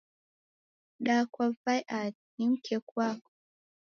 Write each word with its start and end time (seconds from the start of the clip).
Da 0.99 1.25
kwavae 1.31 1.81
ani? 1.97 2.17
Ni 2.37 2.47
mkeku 2.49 2.99
wako? 2.99 3.29